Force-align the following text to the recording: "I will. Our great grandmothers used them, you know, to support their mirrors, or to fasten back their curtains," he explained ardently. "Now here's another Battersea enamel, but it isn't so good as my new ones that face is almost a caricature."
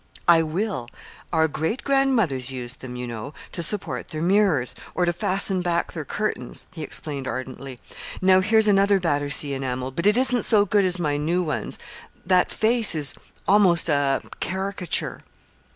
"I 0.27 0.41
will. 0.41 0.89
Our 1.31 1.47
great 1.47 1.83
grandmothers 1.83 2.49
used 2.49 2.79
them, 2.79 2.95
you 2.95 3.05
know, 3.05 3.35
to 3.51 3.61
support 3.61 4.07
their 4.07 4.23
mirrors, 4.23 4.73
or 4.95 5.05
to 5.05 5.13
fasten 5.13 5.61
back 5.61 5.91
their 5.91 6.05
curtains," 6.05 6.65
he 6.73 6.81
explained 6.81 7.27
ardently. 7.27 7.77
"Now 8.19 8.39
here's 8.39 8.67
another 8.67 8.99
Battersea 8.99 9.53
enamel, 9.53 9.91
but 9.91 10.07
it 10.07 10.17
isn't 10.17 10.41
so 10.41 10.65
good 10.65 10.85
as 10.85 10.97
my 10.97 11.17
new 11.17 11.43
ones 11.43 11.77
that 12.25 12.49
face 12.49 12.95
is 12.95 13.13
almost 13.47 13.89
a 13.89 14.23
caricature." 14.39 15.21